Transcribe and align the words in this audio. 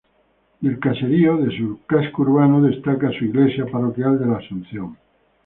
Del 0.61 0.79
caserío 0.79 1.37
de 1.37 1.55
su 1.55 1.81
casco 1.85 2.23
urbano 2.23 2.59
destaca 2.59 3.11
su 3.11 3.23
iglesia 3.25 3.67
parroquial 3.67 4.17
de 4.17 4.25
la 4.25 4.37
Asunción. 4.37 4.97